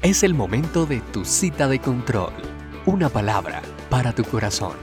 [0.00, 2.32] Es el momento de tu cita de control.
[2.86, 4.74] Una palabra para tu corazón.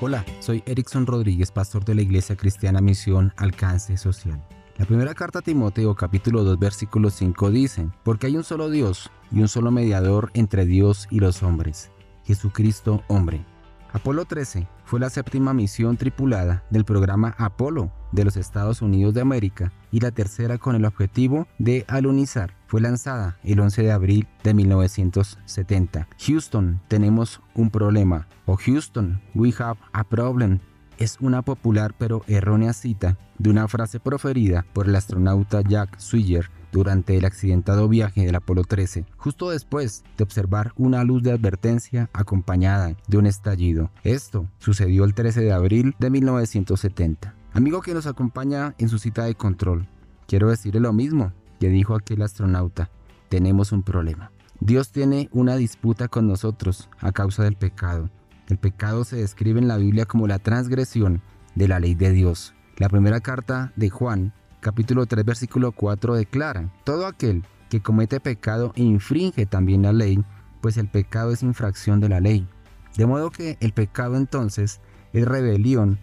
[0.00, 4.42] Hola, soy Erickson Rodríguez, pastor de la Iglesia Cristiana Misión Alcance Social.
[4.78, 9.10] La primera carta a Timoteo capítulo 2 versículo 5 dice, porque hay un solo Dios
[9.30, 11.90] y un solo mediador entre Dios y los hombres,
[12.24, 13.44] Jesucristo hombre.
[13.92, 19.22] Apolo 13 fue la séptima misión tripulada del programa Apolo de los Estados Unidos de
[19.22, 22.54] América y la tercera con el objetivo de alunizar.
[22.66, 26.08] Fue lanzada el 11 de abril de 1970.
[26.26, 28.28] Houston, tenemos un problema.
[28.44, 30.60] O Houston, we have a problem
[30.98, 36.50] es una popular pero errónea cita de una frase proferida por el astronauta Jack Swigert
[36.72, 42.10] durante el accidentado viaje del Apolo 13, justo después de observar una luz de advertencia
[42.12, 43.90] acompañada de un estallido.
[44.02, 47.34] Esto sucedió el 13 de abril de 1970.
[47.52, 49.88] Amigo que nos acompaña en su cita de control,
[50.26, 52.90] quiero decirle lo mismo que dijo aquel astronauta.
[53.28, 54.30] Tenemos un problema.
[54.60, 58.10] Dios tiene una disputa con nosotros a causa del pecado.
[58.48, 61.20] El pecado se describe en la Biblia como la transgresión
[61.54, 62.54] de la ley de Dios.
[62.78, 68.72] La primera carta de Juan, capítulo 3, versículo 4 declara, todo aquel que comete pecado
[68.74, 70.24] infringe también la ley,
[70.62, 72.48] pues el pecado es infracción de la ley.
[72.96, 74.80] De modo que el pecado entonces
[75.12, 75.98] es rebelión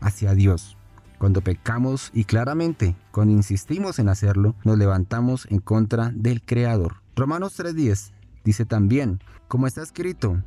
[0.00, 0.76] hacia Dios.
[1.18, 7.02] Cuando pecamos y claramente, cuando insistimos en hacerlo, nos levantamos en contra del Creador.
[7.16, 8.12] Romanos 3:10
[8.44, 10.40] dice también, como está escrito,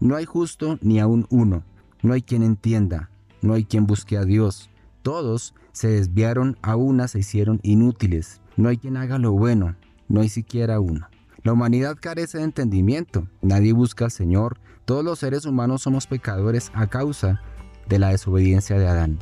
[0.00, 1.64] no hay justo ni aún uno,
[2.02, 3.10] no hay quien entienda,
[3.42, 4.70] no hay quien busque a Dios.
[5.02, 8.40] Todos se desviaron, a una se hicieron inútiles.
[8.56, 9.76] No hay quien haga lo bueno,
[10.08, 11.08] no hay siquiera uno.
[11.42, 16.70] La humanidad carece de entendimiento, nadie busca al Señor, todos los seres humanos somos pecadores
[16.74, 17.40] a causa
[17.88, 19.18] de la desobediencia de Adán.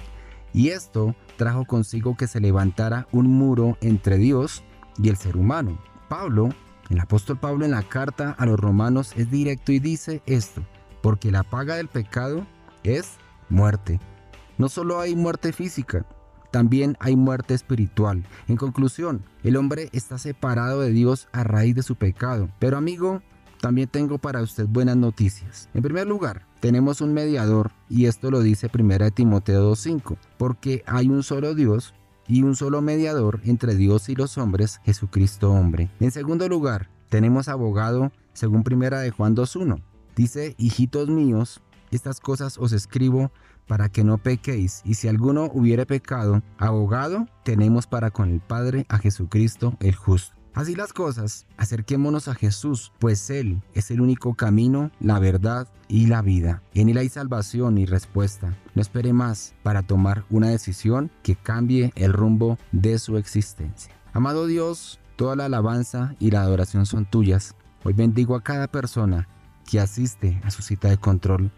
[0.52, 4.62] Y esto trajo consigo que se levantara un muro entre Dios
[5.02, 5.78] y el ser humano.
[6.08, 6.50] Pablo
[6.90, 10.62] el apóstol Pablo en la carta a los romanos es directo y dice esto,
[11.02, 12.46] porque la paga del pecado
[12.82, 13.14] es
[13.48, 14.00] muerte.
[14.58, 16.06] No solo hay muerte física,
[16.50, 18.24] también hay muerte espiritual.
[18.46, 22.48] En conclusión, el hombre está separado de Dios a raíz de su pecado.
[22.60, 23.22] Pero amigo,
[23.60, 25.68] también tengo para usted buenas noticias.
[25.74, 31.08] En primer lugar, tenemos un mediador y esto lo dice 1 Timoteo 2.5, porque hay
[31.08, 31.94] un solo Dios
[32.26, 35.90] y un solo mediador entre Dios y los hombres, Jesucristo hombre.
[36.00, 39.82] En segundo lugar, tenemos abogado según primera de Juan 2.1.
[40.16, 43.30] Dice, hijitos míos, estas cosas os escribo
[43.66, 48.84] para que no pequéis, y si alguno hubiere pecado, abogado tenemos para con el Padre
[48.88, 50.43] a Jesucristo el justo.
[50.54, 56.06] Así las cosas, acerquémonos a Jesús, pues Él es el único camino, la verdad y
[56.06, 56.62] la vida.
[56.74, 58.56] En Él hay salvación y respuesta.
[58.76, 63.92] No espere más para tomar una decisión que cambie el rumbo de su existencia.
[64.12, 67.56] Amado Dios, toda la alabanza y la adoración son tuyas.
[67.82, 69.28] Hoy bendigo a cada persona
[69.68, 71.50] que asiste a su cita de control.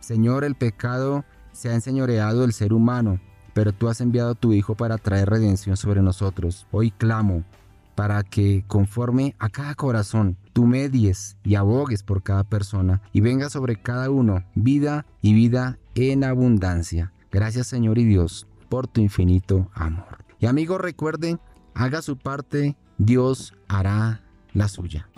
[0.00, 3.18] Señor, el pecado se ha enseñoreado del ser humano,
[3.54, 6.66] pero tú has enviado a tu Hijo para traer redención sobre nosotros.
[6.70, 7.44] Hoy clamo
[7.94, 13.50] para que conforme a cada corazón tú medies y abogues por cada persona y venga
[13.50, 17.12] sobre cada uno vida y vida en abundancia.
[17.30, 20.24] Gracias Señor y Dios por tu infinito amor.
[20.38, 21.38] Y amigo recuerde,
[21.74, 24.22] haga su parte, Dios hará
[24.52, 25.08] la suya.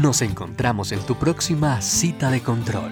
[0.00, 2.90] Nos encontramos en tu próxima cita de control